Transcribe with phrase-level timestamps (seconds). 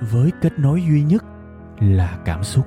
[0.00, 1.24] với kết nối duy nhất
[1.80, 2.66] là cảm xúc.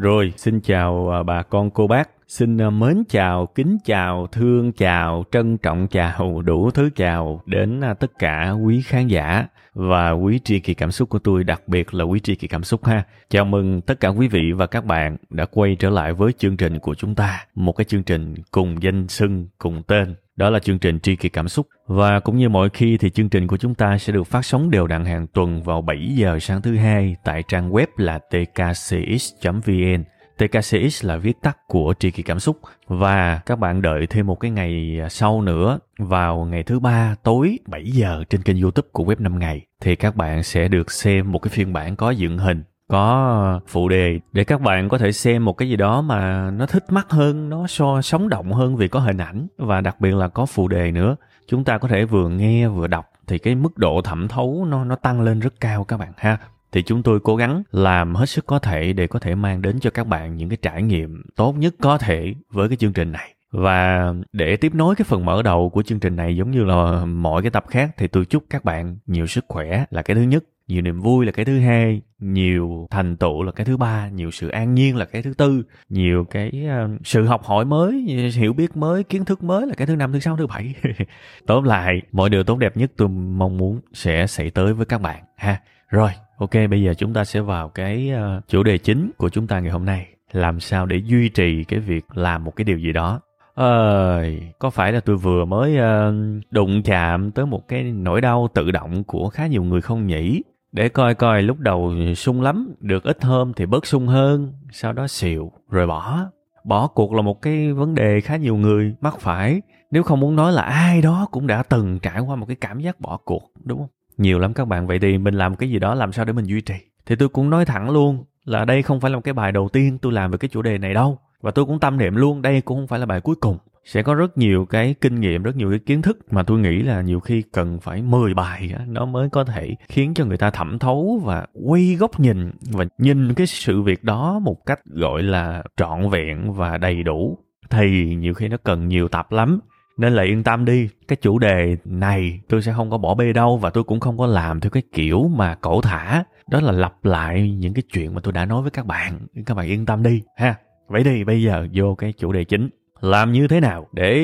[0.00, 2.10] Rồi, xin chào à, bà con cô bác.
[2.28, 7.80] Xin à, mến chào, kính chào, thương chào, trân trọng chào, đủ thứ chào đến
[7.80, 11.62] à, tất cả quý khán giả và quý tri kỳ cảm xúc của tôi, đặc
[11.68, 13.04] biệt là quý tri kỳ cảm xúc ha.
[13.30, 16.56] Chào mừng tất cả quý vị và các bạn đã quay trở lại với chương
[16.56, 17.46] trình của chúng ta.
[17.54, 21.28] Một cái chương trình cùng danh xưng, cùng tên đó là chương trình Tri Kỳ
[21.28, 21.66] Cảm Xúc.
[21.86, 24.70] Và cũng như mọi khi thì chương trình của chúng ta sẽ được phát sóng
[24.70, 30.04] đều đặn hàng tuần vào 7 giờ sáng thứ hai tại trang web là tkcx.vn.
[30.38, 34.40] TKCX là viết tắt của Tri Kỳ Cảm Xúc và các bạn đợi thêm một
[34.40, 39.04] cái ngày sau nữa, vào ngày thứ ba tối 7 giờ trên kênh youtube của
[39.04, 42.38] web 5 ngày, thì các bạn sẽ được xem một cái phiên bản có dựng
[42.38, 46.50] hình có phụ đề để các bạn có thể xem một cái gì đó mà
[46.50, 49.46] nó thích mắt hơn, nó so, sống động hơn vì có hình ảnh.
[49.58, 51.16] Và đặc biệt là có phụ đề nữa.
[51.46, 54.84] Chúng ta có thể vừa nghe vừa đọc thì cái mức độ thẩm thấu nó
[54.84, 56.38] nó tăng lên rất cao các bạn ha.
[56.72, 59.80] Thì chúng tôi cố gắng làm hết sức có thể để có thể mang đến
[59.80, 63.12] cho các bạn những cái trải nghiệm tốt nhất có thể với cái chương trình
[63.12, 63.34] này.
[63.50, 67.04] Và để tiếp nối cái phần mở đầu của chương trình này giống như là
[67.04, 70.22] mọi cái tập khác thì tôi chúc các bạn nhiều sức khỏe là cái thứ
[70.22, 74.08] nhất nhiều niềm vui là cái thứ hai nhiều thành tựu là cái thứ ba
[74.08, 77.92] nhiều sự an nhiên là cái thứ tư nhiều cái uh, sự học hỏi mới
[78.34, 80.74] hiểu biết mới kiến thức mới là cái thứ năm thứ sáu thứ bảy.
[81.46, 85.00] Tóm lại mọi điều tốt đẹp nhất tôi mong muốn sẽ xảy tới với các
[85.00, 85.60] bạn ha.
[85.88, 89.46] Rồi ok bây giờ chúng ta sẽ vào cái uh, chủ đề chính của chúng
[89.46, 90.06] ta ngày hôm nay.
[90.32, 93.20] Làm sao để duy trì cái việc làm một cái điều gì đó?
[93.54, 96.14] Ơi, có phải là tôi vừa mới uh,
[96.50, 100.42] đụng chạm tới một cái nỗi đau tự động của khá nhiều người không nhỉ?
[100.72, 104.92] Để coi coi lúc đầu sung lắm, được ít hôm thì bớt sung hơn, sau
[104.92, 106.18] đó xịu rồi bỏ.
[106.64, 109.62] Bỏ cuộc là một cái vấn đề khá nhiều người mắc phải.
[109.90, 112.80] Nếu không muốn nói là ai đó cũng đã từng trải qua một cái cảm
[112.80, 113.88] giác bỏ cuộc, đúng không?
[114.18, 116.44] Nhiều lắm các bạn, vậy thì mình làm cái gì đó làm sao để mình
[116.44, 116.74] duy trì?
[117.06, 119.68] Thì tôi cũng nói thẳng luôn là đây không phải là một cái bài đầu
[119.68, 121.18] tiên tôi làm về cái chủ đề này đâu.
[121.40, 124.02] Và tôi cũng tâm niệm luôn, đây cũng không phải là bài cuối cùng sẽ
[124.02, 127.00] có rất nhiều cái kinh nghiệm, rất nhiều cái kiến thức mà tôi nghĩ là
[127.00, 130.78] nhiều khi cần phải 10 bài nó mới có thể khiến cho người ta thẩm
[130.78, 135.62] thấu và quay góc nhìn và nhìn cái sự việc đó một cách, gọi là,
[135.76, 137.38] trọn vẹn và đầy đủ.
[137.70, 139.60] Thì nhiều khi nó cần nhiều tập lắm.
[139.96, 143.32] Nên là yên tâm đi, cái chủ đề này tôi sẽ không có bỏ bê
[143.32, 146.24] đâu và tôi cũng không có làm theo cái kiểu mà cổ thả.
[146.50, 149.18] Đó là lặp lại những cái chuyện mà tôi đã nói với các bạn.
[149.46, 150.54] Các bạn yên tâm đi, ha.
[150.88, 152.68] Vậy đi bây giờ vô cái chủ đề chính
[153.00, 154.14] làm như thế nào để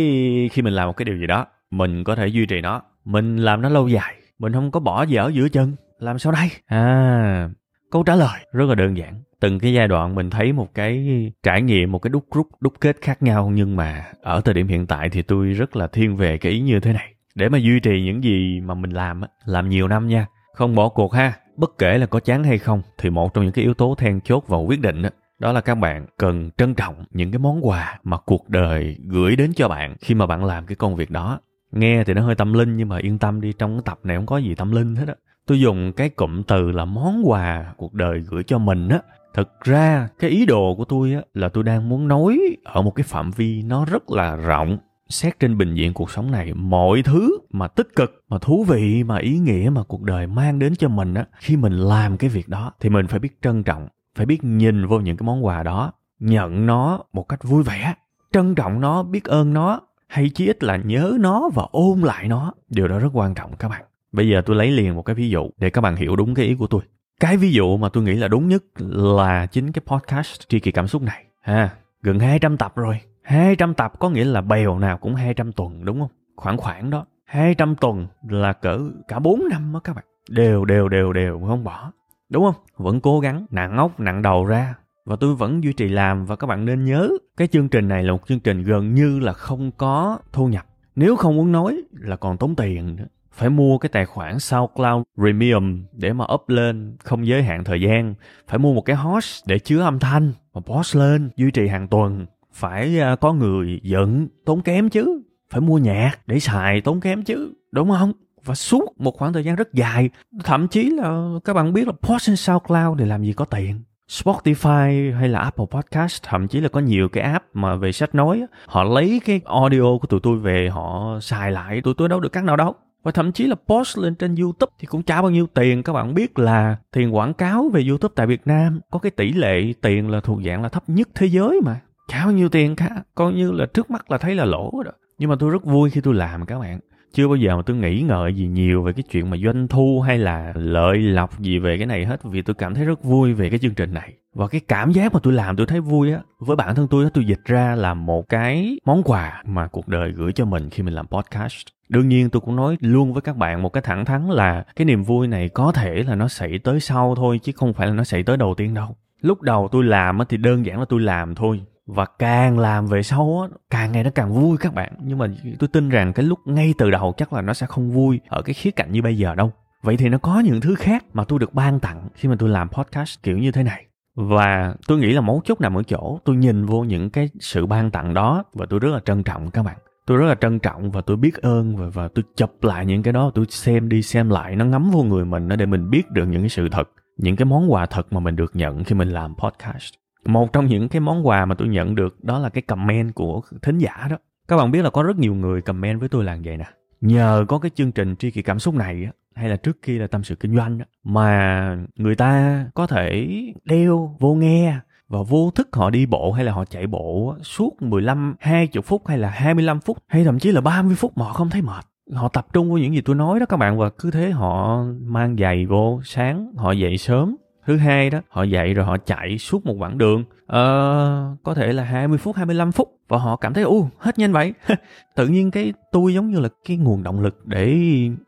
[0.53, 2.83] khi mình làm một cái điều gì đó, mình có thể duy trì nó?
[3.05, 5.77] Mình làm nó lâu dài, mình không có bỏ dở giữa chân.
[5.99, 6.51] Làm sao đây?
[6.67, 7.49] À
[7.95, 9.23] câu trả lời rất là đơn giản.
[9.41, 11.07] Từng cái giai đoạn mình thấy một cái
[11.43, 14.69] trải nghiệm, một cái đúc rút, đúc kết khác nhau, nhưng mà ở thời điểm
[14.69, 17.15] hiện tại thì tôi rất là thiên về cái ý như thế này.
[17.34, 20.27] Để mà duy trì những gì mà mình làm làm nhiều năm nha.
[20.55, 21.33] Không bỏ cuộc ha.
[21.57, 24.21] Bất kể là có chán hay không, thì một trong những cái yếu tố then
[24.21, 25.03] chốt vào quyết định
[25.44, 29.37] đó là các bạn cần trân trọng những cái món quà mà cuộc đời gửi
[29.37, 31.41] đến cho bạn khi mà bạn làm cái công việc đó.
[31.72, 34.16] Nghe thì nó hơi tâm linh nhưng mà yên tâm đi, trong cái tập này
[34.16, 35.15] không có gì tâm linh hết á.
[35.47, 38.99] Tôi dùng cái cụm từ là món quà cuộc đời gửi cho mình á.
[39.34, 42.91] Thực ra, cái ý đồ của tôi á là tôi đang muốn nói ở một
[42.91, 44.78] cái phạm vi nó rất là rộng.
[45.09, 49.04] Xét trên bình diện cuộc sống này, mọi thứ mà tích cực, mà thú vị,
[49.04, 52.30] mà ý nghĩa mà cuộc đời mang đến cho mình á, khi mình làm cái
[52.30, 55.45] việc đó thì mình phải biết trân trọng phải biết nhìn vô những cái món
[55.45, 57.95] quà đó, nhận nó một cách vui vẻ,
[58.33, 62.28] trân trọng nó, biết ơn nó, hay chí ít là nhớ nó và ôn lại
[62.28, 62.53] nó.
[62.69, 63.84] Điều đó rất quan trọng các bạn.
[64.13, 66.47] Bây giờ tôi lấy liền một cái ví dụ để các bạn hiểu đúng cái
[66.47, 66.83] ý của tôi.
[67.21, 70.72] Cái ví dụ mà tôi nghĩ là đúng nhất là chính cái podcast tri kỳ
[70.72, 71.25] cảm xúc này.
[71.41, 71.71] Ha,
[72.03, 73.01] gần 200 tập rồi.
[73.22, 76.10] 200 tập có nghĩa là bèo nào cũng 200 tuần, đúng không?
[76.37, 77.07] Khoảng khoảng đó.
[77.25, 78.78] 200 tuần là cỡ
[79.09, 80.05] cả 4 năm đó các bạn.
[80.28, 81.93] Đều đều đều đều, không bỏ
[82.34, 82.54] đúng không?
[82.77, 84.75] Vẫn cố gắng, nặng ốc nặng đầu ra.
[85.04, 88.03] Và tôi vẫn duy trì làm và các bạn nên nhớ, cái chương trình này
[88.03, 90.66] là một chương trình gần như là không có thu nhập.
[90.97, 95.03] Nếu không muốn nói là còn tốn tiền nữa, phải mua cái tài khoản SoundCloud
[95.16, 98.15] Premium để mà up lên, không giới hạn thời gian.
[98.48, 101.89] Phải mua một cái host để chứa âm thanh mà post lên, duy trì hàng
[101.89, 102.27] tuần.
[102.53, 105.22] Phải à, có người dựng tốn kém chứ.
[105.51, 107.53] Phải mua nhạc để xài, tốn kém chứ.
[107.72, 108.13] Đúng không?
[108.45, 110.11] Và suốt một khoảng thời gian rất dài,
[110.45, 113.83] thậm chí là các bạn biết là post trên SoundCloud để làm gì có tiền
[114.09, 118.15] Spotify hay là Apple Podcast, thậm chí là có nhiều cái app mà về sách
[118.15, 122.21] nói họ lấy cái audio của tụi tôi về, họ xài lại, tụi tôi đâu
[122.21, 122.75] được cắt nào đâu.
[123.03, 125.93] Và thậm chí là post lên trên YouTube thì cũng trả bao nhiêu tiền, các
[125.93, 129.73] bạn biết là tiền quảng cáo về YouTube tại Việt Nam có cái tỷ lệ
[129.83, 131.81] tiền là thuộc dạng là thấp nhất thế giới mà.
[132.09, 134.85] Trả bao nhiêu tiền cả, coi như là trước mắt là thấy là lỗ rồi
[134.85, 134.93] đó.
[135.19, 136.81] Nhưng mà tôi rất vui khi tôi làm, các bạn
[137.15, 140.01] chưa bao giờ mà tôi nghĩ ngợi gì nhiều về cái chuyện mà doanh thu
[140.01, 143.33] hay là lợi lộc gì về cái này hết, vì tôi cảm thấy rất vui
[143.33, 144.13] về cái chương trình này.
[144.34, 147.05] Và cái cảm giác mà tôi làm tôi thấy vui á, với bản thân tôi
[147.05, 150.71] á, tôi dịch ra là một cái món quà mà cuộc đời gửi cho mình
[150.71, 151.66] khi mình làm podcast.
[151.89, 154.84] Đương nhiên tôi cũng nói luôn với các bạn một cái thẳng thắn là cái
[154.84, 157.93] niềm vui này có thể là nó xảy tới sau thôi, chứ không phải là
[157.93, 158.97] nó xảy tới đầu tiên đâu.
[159.21, 163.03] Lúc đầu tôi làm thì đơn giản là tôi làm thôi và càng làm về
[163.03, 164.92] sau á càng ngày nó càng vui các bạn.
[165.03, 165.27] Nhưng mà
[165.59, 168.42] tôi tin rằng cái lúc ngay từ đầu chắc là nó sẽ không vui ở
[168.42, 169.53] cái khía cạnh như bây giờ đâu.
[169.83, 172.48] Vậy thì nó có những thứ khác mà tôi được ban tặng khi mà tôi
[172.48, 173.84] làm podcast kiểu như thế này.
[174.16, 177.66] Và tôi nghĩ là mấu chốt nằm ở chỗ tôi nhìn vô những cái sự
[177.66, 179.77] ban tặng đó và tôi rất là trân trọng các bạn.
[180.07, 183.03] Tôi rất là trân trọng và tôi biết ơn và, và tôi chụp lại những
[183.03, 186.10] cái đó tôi xem đi xem lại nó ngắm vô người mình để mình biết
[186.10, 188.95] được những cái sự thật những cái món quà thật mà mình được nhận khi
[188.95, 192.48] mình làm podcast một trong những cái món quà mà tôi nhận được đó là
[192.48, 194.16] cái comment của thính giả đó.
[194.48, 196.66] Các bạn biết là có rất nhiều người comment với tôi là vậy nè.
[197.00, 199.98] Nhờ có cái chương trình tri kỷ cảm xúc này á hay là trước khi
[199.98, 203.28] là tâm sự kinh doanh á mà người ta có thể
[203.65, 204.74] đeo vô nghe
[205.09, 209.06] và vô thức họ đi bộ hay là họ chạy bộ suốt 15, 20 phút
[209.06, 211.84] hay là 25 phút hay thậm chí là 30 phút mà họ không thấy mệt.
[212.12, 214.84] Họ tập trung vào những gì tôi nói đó các bạn và cứ thế họ
[215.00, 217.36] mang giày vô sáng họ dậy sớm.
[217.66, 221.72] Thứ hai đó, họ dậy rồi họ chạy suốt một quãng đường, uh, có thể
[221.72, 224.55] là 20 phút, 25 phút và họ cảm thấy u hết nhanh vậy.
[225.16, 227.78] Tự nhiên cái tôi giống như là cái nguồn động lực để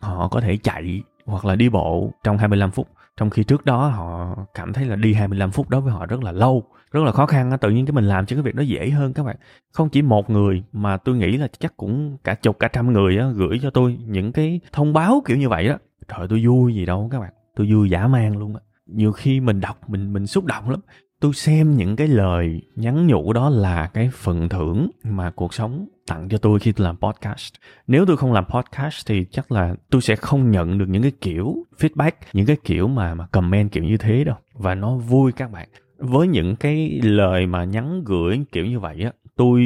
[0.00, 2.88] họ có thể chạy hoặc là đi bộ trong 25 phút.
[3.16, 6.22] Trong khi trước đó họ cảm thấy là đi 25 phút đối với họ rất
[6.22, 7.58] là lâu, rất là khó khăn.
[7.60, 9.36] Tự nhiên cái mình làm cho cái việc đó dễ hơn các bạn.
[9.72, 13.18] Không chỉ một người mà tôi nghĩ là chắc cũng cả chục cả trăm người
[13.18, 15.74] á, gửi cho tôi những cái thông báo kiểu như vậy đó.
[16.08, 17.32] Trời tôi vui gì đâu các bạn.
[17.56, 20.80] Tôi vui dã man luôn á nhiều khi mình đọc, mình mình xúc động lắm.
[21.20, 25.88] Tôi xem những cái lời nhắn nhủ đó là cái phần thưởng mà cuộc sống
[26.06, 27.54] tặng cho tôi khi tôi làm podcast.
[27.86, 31.12] Nếu tôi không làm podcast thì chắc là tôi sẽ không nhận được những cái
[31.20, 34.36] kiểu feedback, những cái kiểu mà mà comment kiểu như thế đâu.
[34.54, 35.68] Và nó vui các bạn.
[35.98, 39.62] Với những cái lời mà nhắn gửi kiểu như vậy á, tôi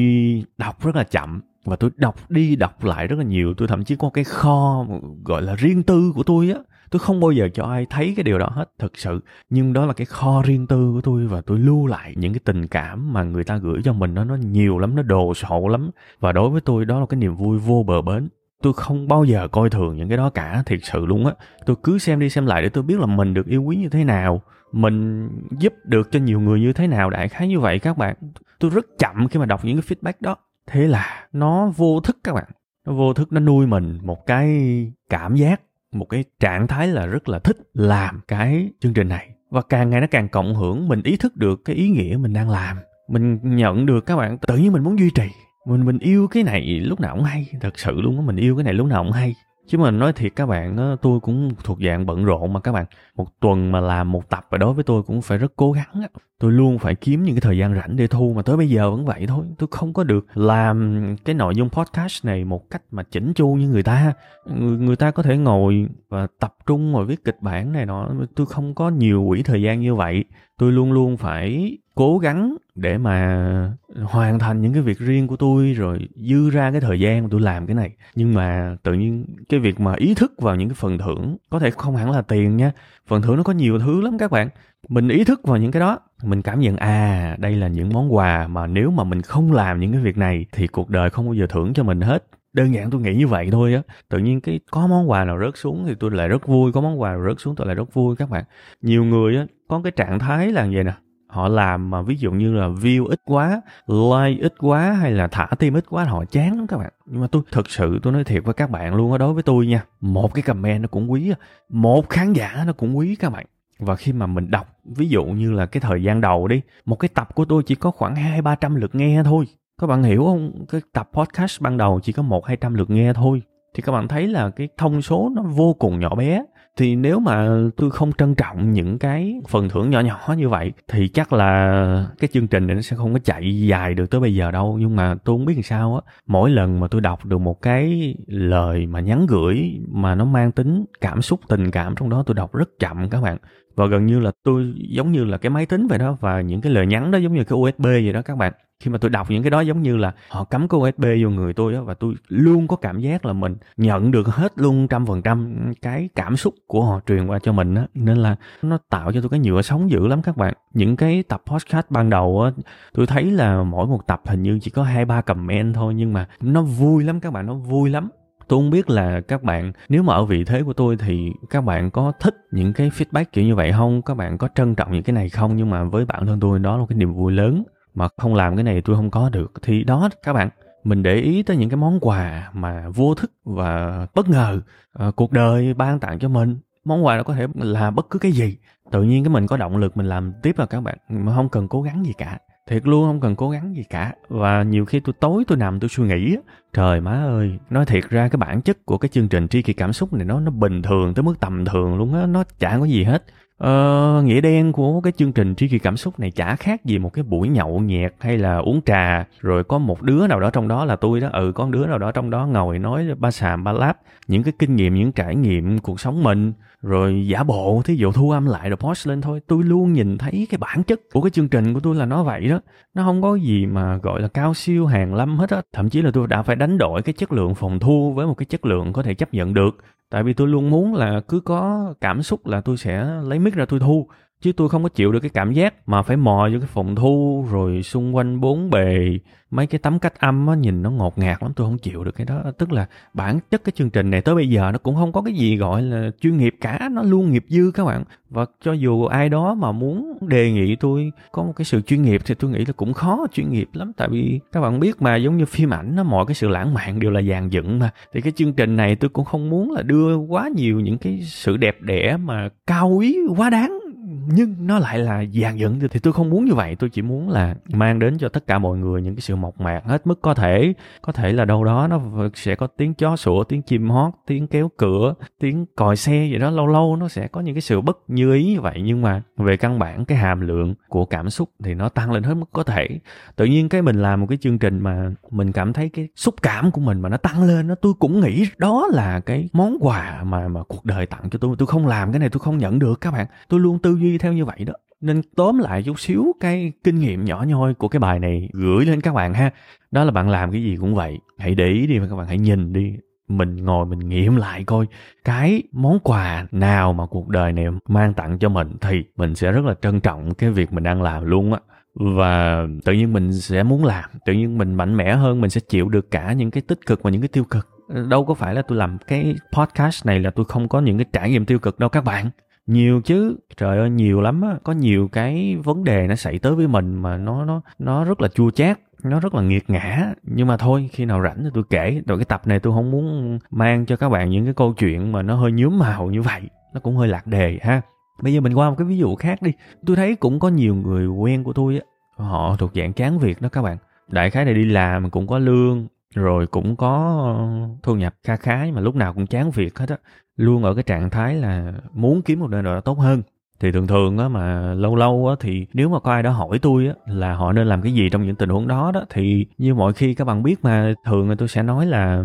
[0.59, 3.55] đọc rất là chậm và tôi đọc đi đọc lại rất là nhiều.
[3.55, 4.87] Tôi thậm chí có cái kho
[5.25, 6.59] gọi là riêng tư của tôi á
[6.91, 9.21] tôi không bao giờ cho ai thấy cái điều đó hết thực sự.
[9.51, 12.41] Nhưng đó là cái kho riêng tư của tôi và tôi lưu lại những cái
[12.45, 14.15] tình cảm mà người ta gửi cho mình.
[14.15, 15.91] Nó nó nhiều lắm, nó đồ sộ lắm.
[16.21, 18.29] Và đối với tôi, đó là cái niềm vui vô bờ bến.
[18.63, 21.33] Tôi không bao giờ coi thường những cái đó cả, thiệt sự luôn á.
[21.67, 23.89] Tôi cứ xem đi xem lại để tôi biết là mình được yêu quý như
[23.89, 24.43] thế nào.
[24.73, 25.29] Mình
[25.59, 28.17] giúp được cho nhiều người như thế nào, đại khái như vậy các bạn.
[28.59, 30.37] Tôi rất chậm khi mà đọc những cái feedback đó.
[30.67, 32.49] Thế là nó vô thức các bạn.
[32.87, 34.63] Nó vô thức, nó nuôi mình một cái
[35.11, 35.61] cảm giác
[35.93, 39.29] một cái trạng thái là rất là thích làm cái chương trình này.
[39.51, 42.33] Và càng ngày nó càng cộng hưởng, mình ý thức được cái ý nghĩa mình
[42.33, 42.77] đang làm.
[43.09, 45.29] Mình nhận được các bạn tự nhiên mình muốn duy trì.
[45.67, 48.57] Mình mình yêu cái này lúc nào cũng hay, thật sự luôn á, mình yêu
[48.57, 49.35] cái này lúc nào cũng hay
[49.71, 52.85] chứ mà nói thiệt các bạn tôi cũng thuộc dạng bận rộn mà các bạn.
[53.17, 56.07] Một tuần mà làm một tập và đối với tôi cũng phải rất cố gắng
[56.39, 58.91] tôi luôn phải kiếm những cái thời gian rảnh để thu mà tới bây giờ
[58.91, 59.47] vẫn vậy thôi.
[59.59, 63.49] Tôi không có được làm cái nội dung podcast này một cách mà chỉnh chu
[63.55, 64.13] như người ta.
[64.47, 68.09] Người, người ta có thể ngồi và tập trung ngồi viết kịch bản này nọ.
[68.37, 70.25] Tôi không có nhiều quỹ thời gian như vậy.
[70.59, 75.37] Tôi luôn luôn phải cố gắng để mà hoàn thành những cái việc riêng của
[75.37, 77.91] tôi, rồi dư ra cái thời gian tôi làm cái này.
[78.15, 81.59] Nhưng mà tự nhiên cái việc mà ý thức vào những cái phần thưởng, có
[81.59, 82.73] thể không hẳn là tiền nha,
[83.07, 84.49] phần thưởng nó có nhiều thứ lắm các bạn.
[84.89, 88.15] Mình ý thức vào những cái đó, mình cảm nhận à đây là những món
[88.15, 91.27] quà mà nếu mà mình không làm những cái việc này thì cuộc đời không
[91.27, 92.25] bao giờ thưởng cho mình hết.
[92.53, 93.83] Đơn giản tôi nghĩ như vậy thôi á.
[94.09, 96.81] Tự nhiên cái có món quà nào rớt xuống thì tôi lại rất vui, có
[96.81, 98.45] món quà nào rớt xuống tôi lại rất vui các bạn.
[98.83, 100.93] Nhiều người á, có cái trạng thái là vậy nè
[101.31, 105.27] họ làm mà ví dụ như là view ít quá, like ít quá hay là
[105.27, 106.93] thả tim ít quá họ chán lắm các bạn.
[107.07, 109.43] Nhưng mà tôi, thật sự tôi nói thiệt với các bạn luôn á, đối với
[109.43, 111.33] tôi nha, một cái comment nó cũng quý
[111.69, 113.47] một khán giả nó cũng quý các bạn.
[113.79, 116.97] Và khi mà mình đọc, ví dụ như là cái thời gian đầu đi, một
[116.97, 119.47] cái tập của tôi chỉ có khoảng hai, ba trăm lượt nghe thôi.
[119.81, 120.65] Các bạn hiểu không?
[120.69, 123.43] Cái tập podcast ban đầu chỉ có một, hai trăm lượt nghe thôi.
[123.75, 126.45] Thì các bạn thấy là cái thông số nó vô cùng nhỏ bé
[126.79, 130.73] thì nếu mà tôi không trân trọng những cái phần thưởng nhỏ nhỏ như vậy,
[130.89, 134.21] thì chắc là cái chương trình này nó sẽ không có chạy dài được tới
[134.21, 134.77] bây giờ đâu.
[134.81, 136.13] Nhưng mà tôi không biết làm sao á.
[136.27, 140.53] Mỗi lần mà tôi đọc được một cái lời mà nhắn gửi mà nó mang
[140.53, 143.37] tính cảm xúc, tình cảm trong đó, tôi đọc rất chậm các bạn.
[143.77, 146.61] Và gần như là tôi giống như là cái máy tính vậy đó, và những
[146.61, 149.11] cái lời nhắn đó giống như cái USB vậy đó các bạn khi mà tôi
[149.11, 151.83] đọc những cái đó giống như là họ cắm cái USB vô người tôi đó
[151.83, 155.57] và tôi luôn có cảm giác là mình nhận được hết luôn trăm phần trăm
[155.83, 157.87] cái cảm xúc của họ truyền qua cho mình á.
[157.95, 160.55] Nên là nó tạo cho tôi cái nhựa sống dữ lắm các bạn.
[160.75, 162.51] Những cái tập podcast ban đầu á,
[162.93, 166.13] tôi thấy là mỗi một tập hình như chỉ có hai, ba comment thôi, nhưng
[166.13, 168.09] mà nó vui lắm các bạn, nó vui lắm.
[168.49, 171.61] Tôi không biết là các bạn, nếu mà ở vị thế của tôi thì các
[171.65, 174.03] bạn có thích những cái feedback kiểu như vậy không?
[174.03, 175.57] Các bạn có trân trọng những cái này không?
[175.57, 178.35] Nhưng mà với bản thân tôi, đó là một cái niềm vui lớn mà không
[178.35, 179.53] làm cái này tôi không có được.
[179.63, 180.49] Thì đó các bạn
[180.85, 184.61] mình để ý tới những cái món quà mà vô thức và bất ngờ
[185.09, 186.59] uh, cuộc đời ban tặng cho mình.
[186.85, 188.57] Món quà nó có thể là bất cứ cái gì.
[188.91, 191.49] Tự nhiên cái mình có động lực mình làm tiếp là các bạn mà không
[191.49, 192.39] cần cố gắng gì cả.
[192.69, 194.15] Thiệt luôn không cần cố gắng gì cả.
[194.29, 196.37] Và nhiều khi tôi tối tôi nằm tôi suy nghĩ
[196.73, 199.73] trời má ơi nói thiệt ra cái bản chất của cái chương trình tri kỳ
[199.73, 202.79] cảm xúc này nó nó bình thường tới mức tầm thường luôn á nó chả
[202.79, 203.25] có gì hết.
[203.61, 206.99] Ờ, nghĩa đen của cái chương trình tri kỳ cảm xúc này chả khác gì
[206.99, 209.25] một cái buổi nhậu nhẹt hay là uống trà.
[209.41, 211.29] Rồi có một đứa nào đó trong đó là tôi đó.
[211.33, 214.43] Ừ có một đứa nào đó trong đó ngồi nói ba sàm ba láp những
[214.43, 216.53] cái kinh nghiệm những trải nghiệm cuộc sống mình.
[216.83, 219.41] Rồi giả bộ thí dụ thu âm lại rồi post lên thôi.
[219.47, 222.23] Tôi luôn nhìn thấy cái bản chất của cái chương trình của tôi là nó
[222.23, 222.61] vậy đó.
[222.95, 225.63] Nó không có gì mà gọi là cao siêu hàng lâm hết á.
[225.73, 228.35] Thậm chí là tôi đã phải đánh đổi cái chất lượng phòng thu với một
[228.35, 229.77] cái chất lượng có thể chấp nhận được
[230.11, 233.55] tại vì tôi luôn muốn là cứ có cảm xúc là tôi sẽ lấy mic
[233.55, 234.09] ra tôi thu
[234.41, 236.95] chứ tôi không có chịu được cái cảm giác mà phải mò vô cái phòng
[236.95, 239.19] thu rồi xung quanh bốn bề.
[239.51, 242.15] Mấy cái tấm cách âm á, nhìn nó ngột ngạt lắm, tôi không chịu được
[242.15, 242.43] cái đó.
[242.59, 245.23] Tức là bản chất cái chương trình này tới bây giờ nó cũng không có
[245.23, 248.05] cái gì gọi là chuyên nghiệp cả, nó luôn nghiệp dư các bạn.
[248.31, 252.03] Và cho dù ai đó mà muốn đề nghị tôi có một cái sự chuyên
[252.03, 253.93] nghiệp thì tôi nghĩ là cũng khó chuyên nghiệp lắm.
[253.97, 256.75] Tại vì các bạn biết mà, giống như phim ảnh nó mọi cái sự lãng
[256.75, 257.91] mạn đều là dàn dựng mà.
[258.13, 261.21] Thì cái chương trình này tôi cũng không muốn là đưa quá nhiều những cái
[261.25, 263.79] sự đẹp đẽ mà cao quý, quá đáng
[264.27, 266.77] nhưng nó lại là dàn dựng thì tôi không muốn như vậy.
[266.77, 269.61] Tôi chỉ muốn là mang đến cho tất cả mọi người những cái sự mộc
[269.61, 270.75] mạc hết mức có thể.
[271.03, 272.01] Có thể là đâu đó nó
[272.35, 276.39] sẽ có tiếng chó sủa, tiếng chim hót, tiếng kéo cửa, tiếng còi xe gì
[276.39, 276.51] đó.
[276.51, 278.81] Lâu lâu nó sẽ có những cái sự bất như ý như vậy.
[278.85, 282.23] Nhưng mà về căn bản, cái hàm lượng của cảm xúc thì nó tăng lên
[282.23, 282.89] hết mức có thể.
[283.37, 286.35] Tự nhiên cái mình làm một cái chương trình mà mình cảm thấy cái xúc
[286.43, 289.77] cảm của mình mà nó tăng lên nó tôi cũng nghĩ đó là cái món
[289.81, 291.57] quà mà mà cuộc đời tặng cho tôi.
[291.59, 293.27] Tôi không làm cái này, tôi không nhận được các bạn.
[293.49, 294.75] Tôi luôn tư duy theo như vậy đó.
[295.01, 298.87] Nên tóm lại chút xíu cái kinh nghiệm nhỏ nhoi của cái bài này gửi
[298.87, 299.51] lên các bạn ha.
[299.91, 301.19] Đó là bạn làm cái gì cũng vậy.
[301.39, 302.97] Hãy để ý đi và các bạn hãy nhìn đi.
[303.29, 304.87] Mình ngồi mình nghiệm lại coi
[305.25, 309.53] cái món quà nào mà cuộc đời này mang tặng cho mình thì mình sẽ
[309.53, 311.61] rất là trân trọng cái việc mình đang làm luôn á.
[311.95, 315.61] Và tự nhiên mình sẽ muốn làm, tự nhiên mình mạnh mẽ hơn, mình sẽ
[315.69, 317.69] chịu được cả những cái tích cực và những cái tiêu cực.
[318.09, 321.07] Đâu có phải là tôi làm cái podcast này là tôi không có những cái
[321.13, 322.31] trải nghiệm tiêu cực đâu các bạn
[322.71, 323.37] nhiều chứ.
[323.57, 324.57] Trời ơi, nhiều lắm á.
[324.65, 328.21] Có nhiều cái vấn đề nó xảy tới với mình mà nó nó nó rất
[328.21, 330.13] là chua chát, nó rất là nghiệt ngã.
[330.23, 332.03] Nhưng mà thôi, khi nào rảnh thì tôi kể.
[332.07, 335.13] Rồi cái tập này tôi không muốn mang cho các bạn những cái câu chuyện
[335.13, 336.41] mà nó hơi nhuốm màu như vậy.
[336.75, 337.81] Nó cũng hơi lạc đề ha.
[338.23, 339.53] Bây giờ mình qua một cái ví dụ khác đi.
[339.87, 341.81] Tôi thấy cũng có nhiều người quen của tôi á.
[342.25, 343.77] Họ thuộc dạng chán việc đó các bạn.
[344.09, 347.37] Đại khái này đi làm cũng có lương, rồi cũng có
[347.83, 349.97] thu nhập kha khá nhưng mà lúc nào cũng chán việc hết á
[350.41, 353.23] luôn ở cái trạng thái là muốn kiếm một nơi nào đó tốt hơn.
[353.61, 356.59] Thì thường thường á mà lâu lâu á thì nếu mà có ai đó hỏi
[356.59, 359.47] tôi á là họ nên làm cái gì trong những tình huống đó đó, thì
[359.59, 362.25] như mọi khi các bạn biết mà, thường là tôi sẽ nói là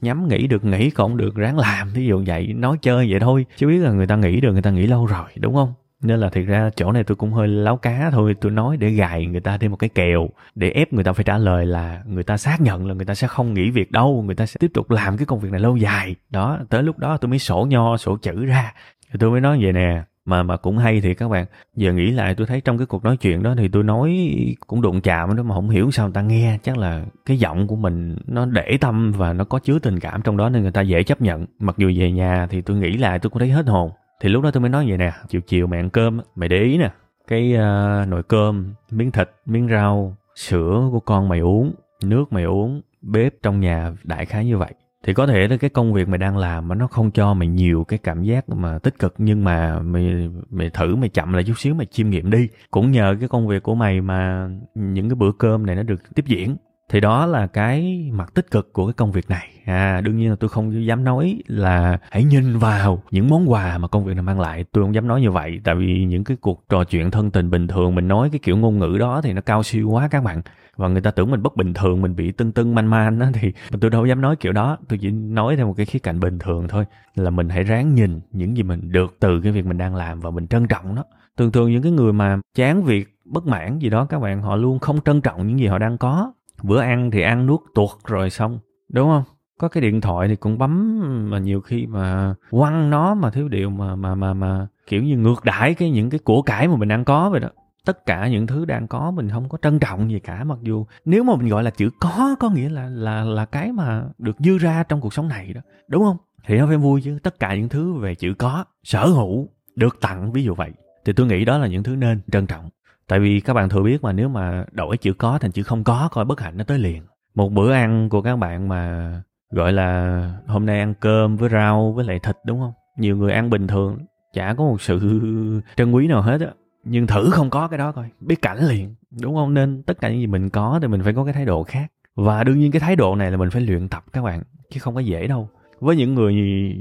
[0.00, 3.46] nhắm nghĩ được nghĩ còn được, ráng làm ví dụ vậy, nói chơi vậy thôi.
[3.56, 5.72] Chứ biết là người ta nghĩ được, người ta nghĩ lâu rồi, đúng không?
[6.04, 8.34] Nên là thiệt ra chỗ này tôi cũng hơi láo cá thôi.
[8.40, 11.24] Tôi nói để gài người ta thêm một cái kèo, để ép người ta phải
[11.24, 14.22] trả lời là người ta xác nhận là người ta sẽ không nghỉ việc đâu,
[14.26, 16.14] người ta sẽ tiếp tục làm cái công việc này lâu dài.
[16.30, 18.72] Đó, tới lúc đó tôi mới sổ nho, sổ chữ ra.
[19.12, 21.46] Thì tôi mới nói vậy nè, mà mà cũng hay thì các bạn.
[21.76, 24.34] Giờ nghĩ lại tôi thấy trong cái cuộc nói chuyện đó thì tôi nói
[24.66, 26.58] cũng đụng chạm đó mà không hiểu sao người ta nghe.
[26.62, 30.22] Chắc là cái giọng của mình nó để tâm và nó có chứa tình cảm
[30.22, 31.46] trong đó nên người ta dễ chấp nhận.
[31.58, 33.90] Mặc dù về nhà thì tôi nghĩ lại tôi cũng thấy hết hồn
[34.20, 36.58] thì lúc đó tôi mới nói vậy nè chiều chiều mày ăn cơm mày để
[36.58, 36.90] ý nè
[37.26, 42.44] cái uh, nồi cơm miếng thịt miếng rau sữa của con mày uống nước mày
[42.44, 44.74] uống bếp trong nhà đại khái như vậy.
[45.04, 47.48] Thì có thể là cái công việc mày đang làm mà nó không cho mày
[47.48, 51.44] nhiều cái cảm giác mà tích cực nhưng mà mày mày thử mày chậm lại
[51.44, 52.48] chút xíu mày chiêm nghiệm đi.
[52.70, 56.14] Cũng nhờ cái công việc của mày mà những cái bữa cơm này nó được
[56.14, 56.56] tiếp diễn
[56.90, 59.48] thì đó là cái mặt tích cực của cái công việc này.
[59.64, 63.78] À đương nhiên là tôi không dám nói là hãy nhìn vào những món quà
[63.78, 64.64] mà công việc này mang lại.
[64.72, 67.50] Tôi không dám nói như vậy, tại vì những cái cuộc trò chuyện thân tình
[67.50, 70.24] bình thường, mình nói cái kiểu ngôn ngữ đó thì nó cao siêu quá các
[70.24, 70.42] bạn.
[70.76, 73.26] Và người ta tưởng mình bất bình thường, mình bị tưng tưng manh man đó
[73.34, 74.78] thì tôi đâu dám nói kiểu đó.
[74.88, 77.94] Tôi chỉ nói theo một cái khía cạnh bình thường thôi, là mình hãy ráng
[77.94, 80.94] nhìn những gì mình được từ cái việc mình đang làm và mình trân trọng
[80.94, 81.04] nó.
[81.36, 84.56] Thường thường những cái người mà chán việc bất mãn gì đó, các bạn họ
[84.56, 86.32] luôn không trân trọng những gì họ đang có
[86.64, 88.58] bữa ăn thì ăn nuốt tuột rồi xong.
[88.88, 89.22] Đúng không?
[89.58, 93.48] Có cái điện thoại thì cũng bấm mà nhiều khi mà quăng nó mà thiếu
[93.48, 96.76] điều mà mà mà mà kiểu như ngược đãi cái những cái của cải mà
[96.76, 97.48] mình đang có vậy đó.
[97.84, 100.86] Tất cả những thứ đang có mình không có trân trọng gì cả, mặc dù
[101.04, 104.36] nếu mà mình gọi là chữ có có nghĩa là là là cái mà được
[104.38, 105.60] dư ra trong cuộc sống này đó.
[105.88, 106.16] Đúng không?
[106.46, 110.00] Thì nó phải vui chứ, tất cả những thứ về chữ có, sở hữu, được
[110.00, 110.70] tặng, ví dụ vậy.
[111.04, 112.70] Thì tôi nghĩ đó là những thứ nên trân trọng
[113.08, 115.84] tại vì các bạn thừa biết mà, nếu mà đổi chữ có thành chữ không
[115.84, 117.02] có, coi bất hạnh nó tới liền.
[117.34, 119.12] Một bữa ăn của các bạn mà,
[119.50, 122.72] gọi là, hôm nay ăn cơm với rau với lại thịt, đúng không?
[122.98, 123.98] Nhiều người ăn bình thường,
[124.32, 125.00] chả có một sự
[125.76, 126.48] trân quý nào hết á.
[126.84, 129.54] Nhưng thử không có cái đó coi, biết cảnh liền, đúng không?
[129.54, 131.86] Nên tất cả những gì mình có thì mình phải có cái thái độ khác.
[132.16, 134.80] Và đương nhiên cái thái độ này là mình phải luyện tập các bạn, chứ
[134.80, 135.48] không có dễ đâu.
[135.80, 136.34] Với những người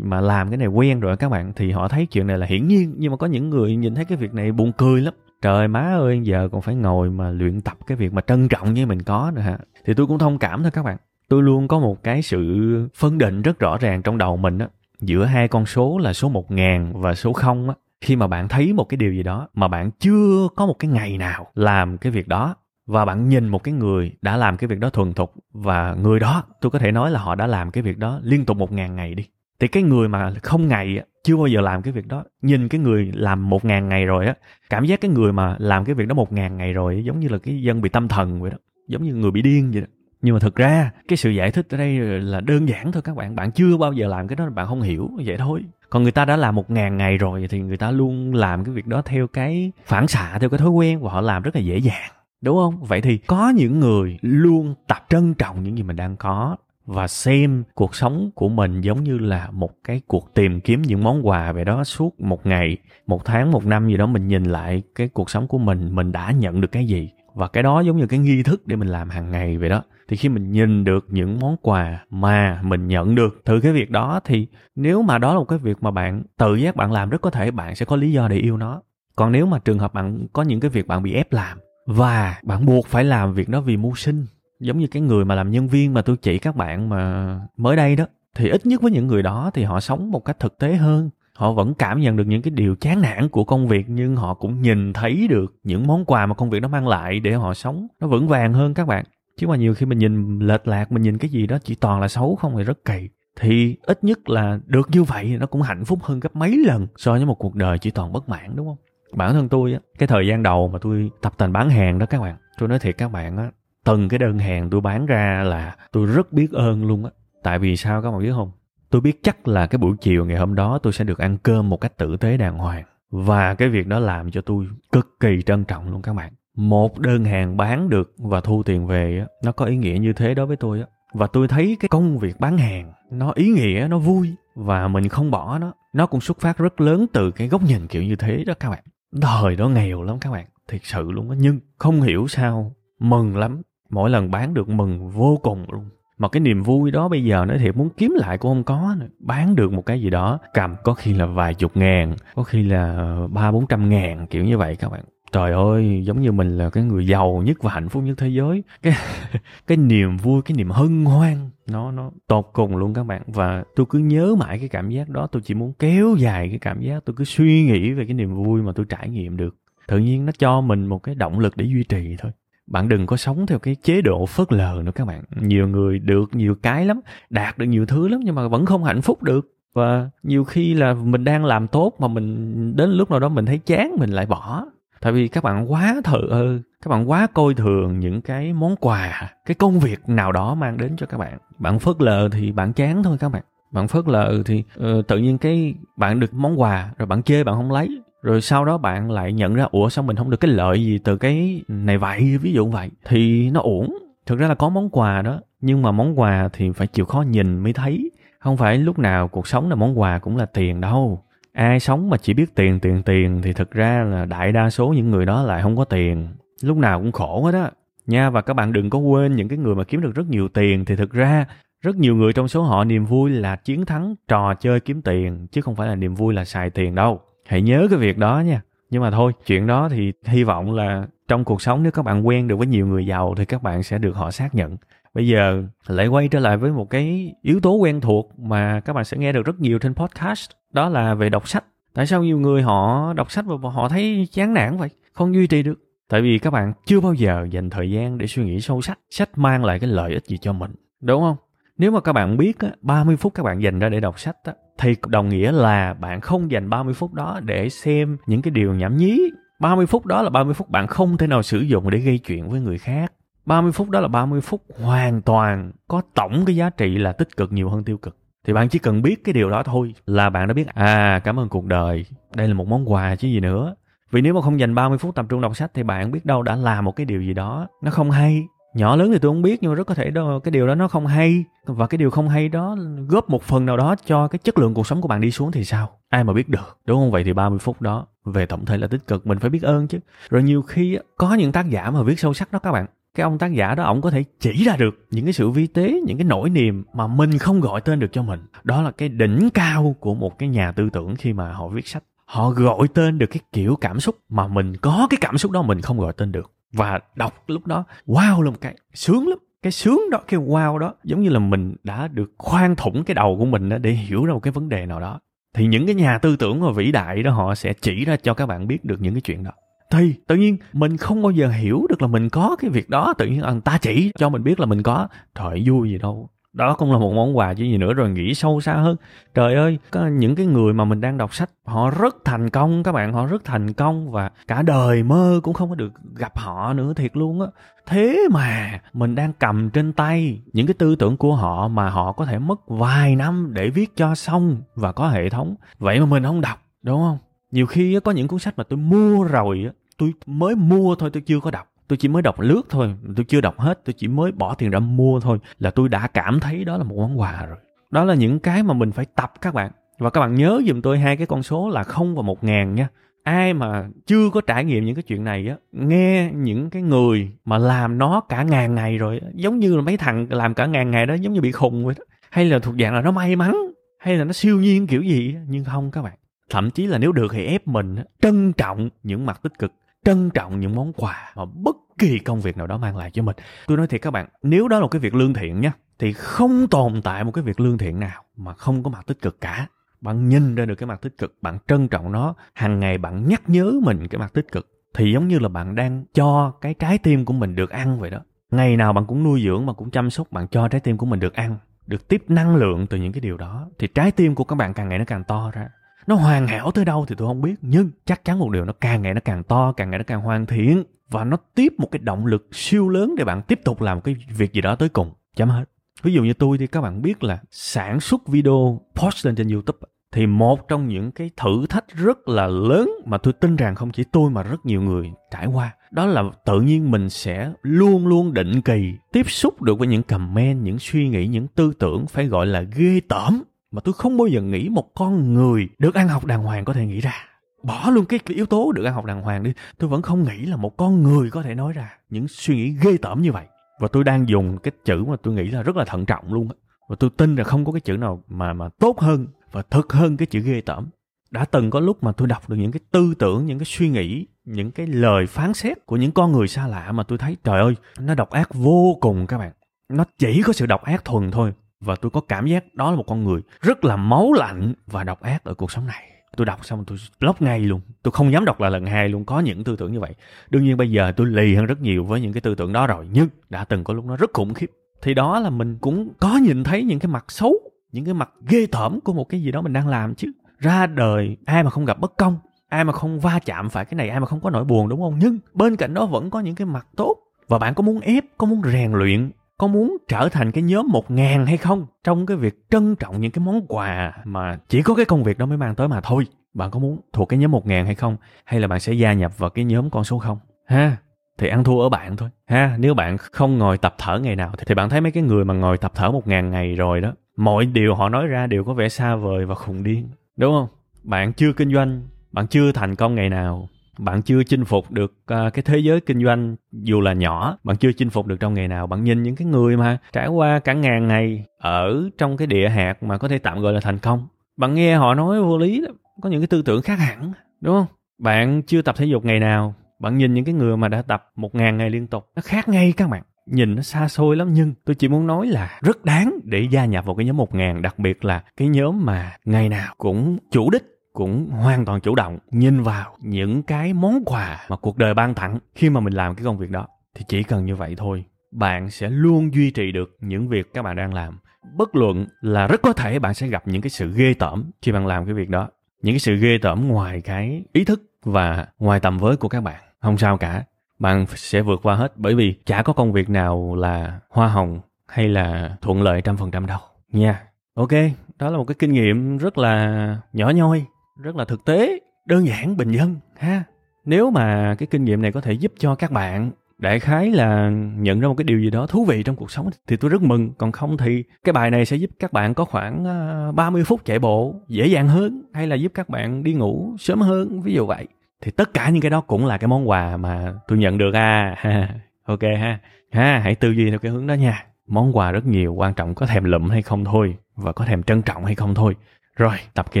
[0.02, 2.68] mà làm cái này quen rồi các bạn, thì họ thấy chuyện này là hiển
[2.68, 2.94] nhiên.
[2.98, 5.80] Nhưng mà có những người nhìn thấy cái việc này buồn cười lắm trời, má
[5.80, 9.02] ơi, giờ còn phải ngồi mà luyện tập cái việc mà trân trọng như mình
[9.02, 9.58] có nữa hả?
[9.84, 10.96] Thì tôi cũng thông cảm thôi các bạn.
[11.28, 14.68] Tôi luôn có một cái sự phân định rất rõ ràng trong đầu mình á,
[15.00, 17.74] giữa hai con số là số một ngàn và số không á.
[18.00, 20.90] Khi mà bạn thấy một cái điều gì đó mà bạn chưa có một cái
[20.90, 22.56] ngày nào làm cái việc đó
[22.86, 26.20] và bạn nhìn một cái người đã làm cái việc đó thuần thục và người
[26.20, 28.72] đó, tôi có thể nói là họ đã làm cái việc đó liên tục một
[28.72, 29.24] ngàn ngày đi
[29.62, 32.24] thì cái người mà không ngày chưa bao giờ làm cái việc đó.
[32.42, 34.34] Nhìn cái người làm một ngàn ngày rồi á,
[34.70, 37.28] cảm giác cái người mà làm cái việc đó một ngàn ngày rồi giống như
[37.28, 38.56] là cái dân bị tâm thần vậy đó.
[38.88, 39.86] Giống như người bị điên vậy đó.
[40.22, 43.16] Nhưng mà thực ra, cái sự giải thích ở đây là đơn giản thôi các
[43.16, 43.36] bạn.
[43.36, 45.62] Bạn chưa bao giờ làm cái đó, bạn không hiểu, vậy thôi.
[45.90, 48.74] Còn người ta đã làm một ngàn ngày rồi thì người ta luôn làm cái
[48.74, 51.60] việc đó theo cái phản xạ, theo cái thói quen và họ làm rất là
[51.60, 52.10] dễ dàng,
[52.42, 52.84] đúng không?
[52.84, 57.08] Vậy thì có những người luôn tập trân trọng những gì mình đang có và
[57.08, 61.26] xem cuộc sống của mình giống như là một cái cuộc tìm kiếm những món
[61.26, 64.06] quà về đó suốt một ngày, một tháng, một năm gì đó.
[64.06, 67.10] Mình nhìn lại cái cuộc sống của mình mình đã nhận được cái gì?
[67.34, 69.82] Và cái đó giống như cái nghi thức để mình làm hàng ngày vậy đó.
[70.08, 73.90] Thì khi mình nhìn được những món quà mà mình nhận được từ cái việc
[73.90, 77.10] đó, thì nếu mà đó là một cái việc mà bạn tự giác bạn làm,
[77.10, 78.82] rất có thể bạn sẽ có lý do để yêu nó.
[79.16, 82.40] Còn nếu mà trường hợp bạn có những cái việc bạn bị ép làm và
[82.42, 84.26] bạn buộc phải làm việc đó vì mưu sinh
[84.62, 87.76] giống như cái người mà làm nhân viên mà tôi chỉ các bạn mà mới
[87.76, 90.58] đây đó, thì ít nhất với những người đó thì họ sống một cách thực
[90.58, 91.10] tế hơn.
[91.34, 94.34] Họ vẫn cảm nhận được những cái điều chán nản của công việc, nhưng họ
[94.34, 97.54] cũng nhìn thấy được những món quà mà công việc nó mang lại để họ
[97.54, 97.86] sống.
[98.00, 99.04] Nó vững vàng hơn các bạn.
[99.38, 102.00] Chứ mà nhiều khi mình nhìn lệch lạc, mình nhìn cái gì đó chỉ toàn
[102.00, 103.08] là xấu không thì rất kỳ.
[103.40, 106.86] Thì ít nhất là được như vậy nó cũng hạnh phúc hơn gấp mấy lần
[106.96, 108.76] so với một cuộc đời chỉ toàn bất mãn, đúng không?
[109.16, 112.06] Bản thân tôi á, cái thời gian đầu mà tôi tập tành bán hàng đó
[112.06, 113.50] các bạn, tôi nói thiệt các bạn á
[113.84, 117.10] từng cái đơn hàng tôi bán ra là tôi rất biết ơn luôn á.
[117.42, 118.50] Tại vì sao các bạn biết không?
[118.90, 121.68] Tôi biết chắc là cái buổi chiều ngày hôm đó tôi sẽ được ăn cơm
[121.68, 122.84] một cách tử tế đàng hoàng.
[123.10, 126.32] Và cái việc đó làm cho tôi cực kỳ trân trọng luôn các bạn.
[126.56, 130.34] Một đơn hàng bán được và thu tiền về nó có ý nghĩa như thế
[130.34, 130.86] đối với tôi á.
[131.14, 134.34] Và tôi thấy cái công việc bán hàng, nó ý nghĩa, nó vui.
[134.54, 137.86] Và mình không bỏ nó nó cũng xuất phát rất lớn từ cái góc nhìn
[137.86, 138.82] kiểu như thế đó các bạn.
[139.12, 141.36] Đời đó nghèo lắm các bạn, thiệt sự luôn á.
[141.40, 143.62] Nhưng không hiểu sao, mừng lắm
[143.92, 145.84] mỗi lần bán được mừng vô cùng luôn.
[146.18, 148.94] Mà cái niềm vui đó bây giờ nói thiệt muốn kiếm lại cũng không có
[148.98, 149.06] nữa.
[149.18, 152.62] bán được một cái gì đó, cầm, có khi là vài chục ngàn, có khi
[152.62, 155.04] là ba bốn trăm ngàn, kiểu như vậy các bạn.
[155.32, 158.28] Trời ơi, giống như mình là cái người giàu nhất và hạnh phúc nhất thế
[158.28, 158.62] giới.
[158.82, 158.92] Cái
[159.66, 163.22] cái niềm vui, cái niềm hân hoan, nó nó tột cùng luôn các bạn.
[163.26, 166.58] Và tôi cứ nhớ mãi cái cảm giác đó, tôi chỉ muốn kéo dài cái
[166.58, 169.56] cảm giác, tôi cứ suy nghĩ về cái niềm vui mà tôi trải nghiệm được.
[169.86, 172.32] Tự nhiên nó cho mình một cái động lực để duy trì thôi
[172.66, 175.22] bạn đừng có sống theo cái chế độ phớt lờ nữa các bạn.
[175.40, 178.84] Nhiều người được nhiều cái lắm đạt được nhiều thứ lắm nhưng mà vẫn không
[178.84, 179.48] hạnh phúc được.
[179.74, 183.46] Và nhiều khi là mình đang làm tốt mà mình đến lúc nào đó mình
[183.46, 184.66] thấy chán mình lại bỏ.
[185.00, 188.76] Tại vì các bạn quá thờ ơ các bạn quá coi thường những cái món
[188.76, 191.38] quà cái công việc nào đó mang đến cho các bạn.
[191.58, 193.42] Bạn phớt lờ thì bạn chán thôi các bạn.
[193.72, 197.44] Bạn phớt lờ thì uh, tự nhiên cái bạn được món quà rồi bạn chê
[197.44, 197.88] bạn không lấy
[198.22, 200.98] rồi sau đó bạn lại nhận ra, ủa, sao mình không được cái lợi gì
[200.98, 202.38] từ cái này vậy?
[202.42, 202.90] Ví dụ vậy.
[203.04, 203.98] Thì nó uổng.
[204.26, 207.22] Thực ra là có món quà đó, nhưng mà món quà thì phải chịu khó
[207.22, 208.10] nhìn mới thấy.
[208.38, 211.22] Không phải lúc nào cuộc sống là món quà cũng là tiền đâu.
[211.52, 214.88] Ai sống mà chỉ biết tiền tiền tiền thì thực ra là đại đa số
[214.88, 216.28] những người đó lại không có tiền.
[216.62, 217.70] Lúc nào cũng khổ hết á.
[218.06, 220.48] Nha, và các bạn đừng có quên những cái người mà kiếm được rất nhiều
[220.48, 221.46] tiền thì thực ra
[221.80, 225.46] rất nhiều người trong số họ niềm vui là chiến thắng trò chơi kiếm tiền,
[225.52, 227.20] chứ không phải là niềm vui là xài tiền đâu
[227.52, 228.60] hãy nhớ cái việc đó nha.
[228.90, 232.26] Nhưng mà thôi chuyện đó thì hy vọng là trong cuộc sống nếu các bạn
[232.26, 234.76] quen được với nhiều người giàu thì các bạn sẽ được họ xác nhận.
[235.14, 238.92] Bây giờ lại quay trở lại với một cái yếu tố quen thuộc mà các
[238.92, 241.64] bạn sẽ nghe được rất nhiều trên podcast đó là về đọc sách.
[241.94, 244.88] Tại sao nhiều người họ đọc sách và họ thấy chán nản vậy?
[245.12, 245.78] Không duy trì được.
[246.08, 248.98] Tại vì các bạn chưa bao giờ dành thời gian để suy nghĩ sâu sắc.
[249.10, 250.70] Sách mang lại cái lợi ích gì cho mình.
[251.00, 251.36] Đúng không?
[251.78, 254.36] Nếu mà các bạn biết á, 30 phút các bạn dành ra để đọc sách
[254.44, 258.50] á, thì đồng nghĩa là bạn không dành 30 phút đó để xem những cái
[258.50, 259.20] điều nhảm nhí.
[259.60, 262.50] 30 phút đó là 30 phút bạn không thể nào sử dụng để gây chuyện
[262.50, 263.12] với người khác.
[263.46, 267.36] 30 phút đó là 30 phút hoàn toàn có tổng cái giá trị là tích
[267.36, 268.16] cực nhiều hơn tiêu cực.
[268.46, 271.38] Thì bạn chỉ cần biết cái điều đó thôi là bạn đã biết à cảm
[271.38, 272.04] ơn cuộc đời,
[272.34, 273.74] đây là một món quà chứ gì nữa.
[274.10, 276.42] Vì nếu mà không dành 30 phút tập trung đọc sách thì bạn biết đâu
[276.42, 279.42] đã làm một cái điều gì đó nó không hay nhỏ lớn thì tôi không
[279.42, 281.44] biết, nhưng mà rất có thể đó, cái điều đó nó không hay.
[281.66, 282.76] Và cái điều không hay đó
[283.08, 285.52] góp một phần nào đó cho cái chất lượng cuộc sống của bạn đi xuống
[285.52, 285.90] thì sao?
[286.08, 286.78] Ai mà biết được?
[286.86, 287.10] Đúng không?
[287.10, 289.26] Vậy thì 30 phút đó, về tổng thể là tích cực.
[289.26, 289.98] Mình phải biết ơn chứ.
[290.30, 292.86] Rồi nhiều khi có những tác giả mà viết sâu sắc đó các bạn.
[293.14, 295.66] Cái ông tác giả đó ông có thể chỉ ra được những cái sự vi
[295.66, 298.40] tế, những cái nỗi niềm mà mình không gọi tên được cho mình.
[298.64, 301.88] Đó là cái đỉnh cao của một cái nhà tư tưởng khi mà họ viết
[301.88, 302.02] sách.
[302.26, 305.62] Họ gọi tên được cái kiểu cảm xúc mà mình có cái cảm xúc đó,
[305.62, 309.38] mình không gọi tên được và đọc lúc đó, wow là một cái sướng lắm.
[309.62, 313.14] Cái sướng đó, cái wow đó, giống như là mình đã được khoan thủng cái
[313.14, 315.20] đầu của mình để hiểu ra một cái vấn đề nào đó.
[315.54, 318.34] Thì những cái nhà tư tưởng và vĩ đại đó, họ sẽ chỉ ra cho
[318.34, 319.50] các bạn biết được những cái chuyện đó.
[319.90, 323.14] Thì tự nhiên mình không bao giờ hiểu được là mình có cái việc đó.
[323.18, 325.08] Tự nhiên à, người ta chỉ cho mình biết là mình có.
[325.34, 328.34] Trời, vui gì đâu đó cũng là một món quà chứ gì nữa, rồi nghĩ
[328.34, 328.96] sâu xa hơn.
[329.34, 332.82] Trời ơi, có những cái người mà mình đang đọc sách, họ rất thành công
[332.82, 336.38] các bạn, họ rất thành công và cả đời mơ cũng không có được gặp
[336.38, 337.46] họ nữa, thiệt luôn á.
[337.86, 342.12] Thế mà mình đang cầm trên tay những cái tư tưởng của họ mà họ
[342.12, 345.54] có thể mất vài năm để viết cho xong và có hệ thống.
[345.78, 347.18] Vậy mà mình không đọc, đúng không?
[347.50, 351.22] Nhiều khi có những cuốn sách mà tôi mua rồi tôi mới mua thôi, tôi
[351.26, 354.08] chưa có đọc tôi chỉ mới đọc lướt thôi, tôi chưa đọc hết, tôi chỉ
[354.08, 357.20] mới bỏ tiền ra mua thôi, là tôi đã cảm thấy đó là một món
[357.20, 357.56] quà rồi.
[357.90, 359.70] Đó là những cái mà mình phải tập các bạn.
[359.98, 362.74] Và các bạn nhớ giùm tôi hai cái con số là không và một ngàn
[362.74, 362.88] nha.
[363.22, 367.30] Ai mà chưa có trải nghiệm những cái chuyện này á, nghe những cái người
[367.44, 370.90] mà làm nó cả ngàn ngày rồi giống như là mấy thằng làm cả ngàn
[370.90, 372.04] ngày đó, giống như bị khùng vậy đó.
[372.30, 373.56] Hay là thuộc dạng là nó may mắn,
[373.98, 376.14] hay là nó siêu nhiên kiểu gì nhưng không các bạn.
[376.50, 379.72] Thậm chí là nếu được thì ép mình trân trọng những mặt tích cực
[380.04, 383.22] trân trọng những món quà mà bất kỳ công việc nào đó mang lại cho
[383.22, 383.36] mình.
[383.66, 386.12] Tôi nói thiệt các bạn, nếu đó là một cái việc lương thiện nhé, thì
[386.12, 389.40] không tồn tại một cái việc lương thiện nào mà không có mặt tích cực
[389.40, 389.66] cả.
[390.00, 393.28] Bạn nhìn ra được cái mặt tích cực, bạn trân trọng nó, hàng ngày bạn
[393.28, 396.74] nhắc nhớ mình cái mặt tích cực, thì giống như là bạn đang cho cái
[396.74, 398.18] trái tim của mình được ăn vậy đó.
[398.50, 401.06] Ngày nào bạn cũng nuôi dưỡng, bạn cũng chăm sóc, bạn cho trái tim của
[401.06, 404.34] mình được ăn, được tiếp năng lượng từ những cái điều đó, thì trái tim
[404.34, 405.68] của các bạn càng ngày nó càng to ra
[406.06, 408.72] nó hoàn hảo tới đâu thì tôi không biết, nhưng chắc chắn một điều nó
[408.72, 411.88] càng ngày nó càng to, càng ngày nó càng hoàn thiện, và nó tiếp một
[411.90, 414.88] cái động lực siêu lớn để bạn tiếp tục làm cái việc gì đó tới
[414.88, 415.10] cùng.
[415.36, 415.64] Chấm hết.
[416.02, 419.48] Ví dụ như tôi thì các bạn biết là sản xuất video post lên trên
[419.48, 419.78] youtube
[420.12, 423.90] thì một trong những cái thử thách rất là lớn mà tôi tin rằng không
[423.92, 428.06] chỉ tôi mà rất nhiều người trải qua, đó là tự nhiên mình sẽ luôn
[428.06, 432.06] luôn định kỳ tiếp xúc được với những comment, những suy nghĩ, những tư tưởng
[432.06, 435.94] phải gọi là ghê tởm mà tôi không bao giờ nghĩ một con người được
[435.94, 437.14] ăn học đàng hoàng có thể nghĩ ra.
[437.62, 440.46] Bỏ luôn cái yếu tố được ăn học đàng hoàng đi, tôi vẫn không nghĩ
[440.46, 443.46] là một con người có thể nói ra những suy nghĩ ghê tởm như vậy.
[443.80, 446.48] Và tôi đang dùng cái chữ mà tôi nghĩ là rất là thận trọng luôn
[446.88, 449.92] và tôi tin là không có cái chữ nào mà mà tốt hơn và thực
[449.92, 450.86] hơn cái chữ ghê tởm.
[451.30, 453.88] Đã từng có lúc mà tôi đọc được những cái tư tưởng, những cái suy
[453.88, 457.36] nghĩ, những cái lời phán xét của những con người xa lạ mà tôi thấy,
[457.44, 459.52] trời ơi, nó độc ác vô cùng các bạn.
[459.88, 461.52] Nó chỉ có sự độc ác thuần thôi
[461.84, 465.04] và tôi có cảm giác đó là một con người rất là máu lạnh và
[465.04, 466.08] độc ác ở cuộc sống này.
[466.36, 467.80] Tôi đọc xong tôi block ngay luôn.
[468.02, 470.14] Tôi không dám đọc lại lần hai luôn, có những tư tưởng như vậy.
[470.50, 472.86] Đương nhiên bây giờ tôi lì hơn rất nhiều với những cái tư tưởng đó
[472.86, 474.70] rồi, nhưng đã từng có lúc nó rất khủng khiếp.
[475.02, 477.54] Thì đó là mình cũng có nhìn thấy những cái mặt xấu,
[477.92, 480.32] những cái mặt ghê tởm của một cái gì đó mình đang làm chứ.
[480.58, 483.94] Ra đời, ai mà không gặp bất công, ai mà không va chạm phải cái
[483.94, 485.18] này, ai mà không có nỗi buồn, đúng không?
[485.18, 487.16] Nhưng bên cạnh đó vẫn có những cái mặt tốt.
[487.48, 489.30] Và bạn có muốn ép, có muốn rèn luyện
[489.62, 493.20] có muốn trở thành cái nhóm một ngàn hay không trong cái việc trân trọng
[493.20, 496.00] những cái món quà mà chỉ có cái công việc đó mới mang tới mà
[496.00, 496.26] thôi?
[496.54, 498.16] Bạn có muốn thuộc cái nhóm một ngàn hay không?
[498.44, 500.38] Hay là bạn sẽ gia nhập vào cái nhóm con số không?
[500.66, 500.96] Ha,
[501.38, 502.28] thì ăn thua ở bạn thôi.
[502.46, 505.44] Ha, nếu bạn không ngồi tập thở ngày nào, thì bạn thấy mấy cái người
[505.44, 508.64] mà ngồi tập thở một ngàn ngày rồi đó, mọi điều họ nói ra đều
[508.64, 510.68] có vẻ xa vời và khùng điên, đúng không?
[511.02, 515.12] Bạn chưa kinh doanh, bạn chưa thành công ngày nào bạn chưa chinh phục được
[515.12, 518.54] uh, cái thế giới kinh doanh dù là nhỏ bạn chưa chinh phục được trong
[518.54, 522.36] nghề nào bạn nhìn những cái người mà trải qua cả ngàn ngày ở trong
[522.36, 524.26] cái địa hạt mà có thể tạm gọi là thành công.
[524.56, 525.84] Bạn nghe họ nói vô lý
[526.22, 527.86] có những cái tư tưởng khác hẳn đúng không?
[528.18, 531.24] Bạn chưa tập thể dục ngày nào bạn nhìn những cái người mà đã tập
[531.36, 533.22] một ngàn ngày liên tục nó khác ngay các bạn.
[533.46, 536.84] Nhìn nó xa xôi lắm nhưng tôi chỉ muốn nói là rất đáng để gia
[536.84, 540.38] nhập vào cái nhóm một ngàn đặc biệt là cái nhóm mà ngày nào cũng
[540.50, 544.98] chủ đích cũng hoàn toàn chủ động nhìn vào những cái món quà mà cuộc
[544.98, 545.58] đời ban tặng.
[545.74, 548.90] Khi mà mình làm cái công việc đó, thì chỉ cần như vậy thôi, bạn
[548.90, 551.38] sẽ luôn duy trì được những việc các bạn đang làm.
[551.76, 554.92] Bất luận là rất có thể bạn sẽ gặp những cái sự ghê tởm khi
[554.92, 555.68] bạn làm cái việc đó,
[556.02, 559.60] những cái sự ghê tởm ngoài cái ý thức và ngoài tầm với của các
[559.60, 559.82] bạn.
[560.00, 560.64] Không sao cả,
[560.98, 564.80] bạn sẽ vượt qua hết, bởi vì chả có công việc nào là hoa hồng
[565.08, 566.78] hay là thuận lợi trăm phần trăm đâu.
[567.12, 567.42] Nha.
[567.74, 567.92] Ok,
[568.38, 570.84] đó là một cái kinh nghiệm rất là nhỏ nhoi
[571.16, 573.64] rất là thực tế, đơn giản, bình dân, ha.
[574.04, 577.70] Nếu mà cái kinh nghiệm này có thể giúp cho các bạn đại khái là
[577.96, 580.22] nhận ra một cái điều gì đó thú vị trong cuộc sống thì tôi rất
[580.22, 580.52] mừng.
[580.58, 584.04] Còn không thì cái bài này sẽ giúp các bạn có khoảng ờ, 30 phút
[584.04, 587.74] chạy bộ dễ dàng hơn hay là giúp các bạn đi ngủ sớm hơn, ví
[587.74, 588.06] dụ vậy.
[588.42, 591.14] Thì tất cả những cái đó cũng là cái món quà mà tôi nhận được
[591.14, 591.56] à.
[592.24, 592.78] Ok ha.
[593.12, 594.64] Ha, hãy tư duy theo cái hướng đó nha.
[594.86, 598.02] Món quà rất nhiều, quan trọng có thèm lụm hay không thôi và có thèm
[598.02, 598.94] trân trọng hay không thôi
[599.36, 599.56] rồi.
[599.74, 600.00] Tập kỳ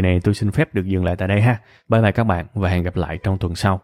[0.00, 1.58] này tôi xin phép được dừng lại tại đây ha.
[1.88, 3.80] Bye bye các bạn và hẹn gặp lại trong tuần sau.